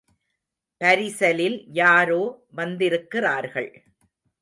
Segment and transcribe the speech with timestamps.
[0.81, 2.21] பரிசலில் யாரோ
[2.51, 3.83] வந்திருக்கிறார்கள்.